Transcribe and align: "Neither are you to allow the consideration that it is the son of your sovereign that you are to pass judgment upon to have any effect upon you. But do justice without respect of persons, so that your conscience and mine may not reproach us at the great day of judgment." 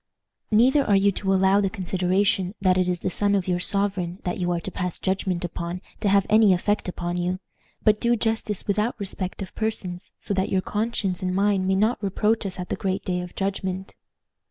"Neither 0.49 0.83
are 0.83 0.95
you 0.95 1.11
to 1.11 1.31
allow 1.31 1.61
the 1.61 1.69
consideration 1.69 2.55
that 2.59 2.75
it 2.75 2.89
is 2.89 3.01
the 3.01 3.11
son 3.11 3.35
of 3.35 3.47
your 3.47 3.59
sovereign 3.59 4.17
that 4.23 4.39
you 4.39 4.49
are 4.51 4.59
to 4.59 4.71
pass 4.71 4.97
judgment 4.97 5.45
upon 5.45 5.79
to 5.99 6.09
have 6.09 6.25
any 6.27 6.53
effect 6.53 6.87
upon 6.89 7.17
you. 7.17 7.37
But 7.83 8.01
do 8.01 8.15
justice 8.15 8.65
without 8.65 8.99
respect 8.99 9.43
of 9.43 9.53
persons, 9.53 10.13
so 10.17 10.33
that 10.33 10.49
your 10.49 10.61
conscience 10.61 11.21
and 11.21 11.35
mine 11.35 11.67
may 11.67 11.75
not 11.75 12.01
reproach 12.03 12.47
us 12.47 12.57
at 12.59 12.69
the 12.69 12.75
great 12.75 13.05
day 13.05 13.21
of 13.21 13.35
judgment." 13.35 13.93